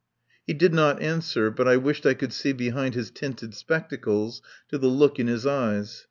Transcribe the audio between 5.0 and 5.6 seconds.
in his